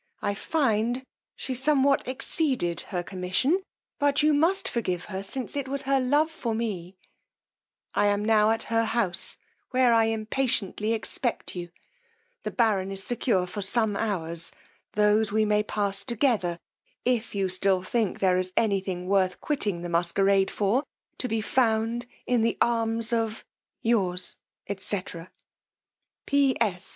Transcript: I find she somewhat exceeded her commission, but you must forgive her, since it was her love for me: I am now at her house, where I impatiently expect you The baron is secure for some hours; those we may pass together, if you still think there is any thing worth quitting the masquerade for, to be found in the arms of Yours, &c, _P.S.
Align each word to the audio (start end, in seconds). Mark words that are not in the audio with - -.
I 0.23 0.33
find 0.33 1.03
she 1.35 1.53
somewhat 1.53 2.07
exceeded 2.07 2.81
her 2.89 3.03
commission, 3.03 3.61
but 3.99 4.23
you 4.23 4.33
must 4.33 4.67
forgive 4.67 5.05
her, 5.05 5.21
since 5.21 5.55
it 5.55 5.67
was 5.67 5.83
her 5.83 5.99
love 5.99 6.31
for 6.31 6.55
me: 6.55 6.97
I 7.93 8.07
am 8.07 8.25
now 8.25 8.49
at 8.49 8.63
her 8.63 8.83
house, 8.85 9.37
where 9.69 9.93
I 9.93 10.05
impatiently 10.05 10.93
expect 10.93 11.55
you 11.55 11.69
The 12.41 12.49
baron 12.49 12.89
is 12.91 13.03
secure 13.03 13.45
for 13.45 13.61
some 13.61 13.95
hours; 13.95 14.51
those 14.93 15.31
we 15.31 15.45
may 15.45 15.61
pass 15.61 16.03
together, 16.03 16.57
if 17.05 17.35
you 17.35 17.47
still 17.47 17.83
think 17.83 18.17
there 18.17 18.39
is 18.39 18.51
any 18.57 18.79
thing 18.79 19.05
worth 19.05 19.39
quitting 19.39 19.81
the 19.83 19.87
masquerade 19.89 20.49
for, 20.49 20.83
to 21.19 21.27
be 21.27 21.41
found 21.41 22.07
in 22.25 22.41
the 22.41 22.57
arms 22.59 23.13
of 23.13 23.45
Yours, 23.83 24.37
&c, 24.67 25.01
_P.S. 26.25 26.89